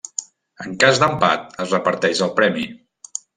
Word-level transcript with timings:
En 0.67 0.71
cas 0.83 1.01
d'empat 1.03 1.53
es 1.67 1.75
reparteix 1.77 2.23
el 2.29 2.33
premi. 2.41 2.67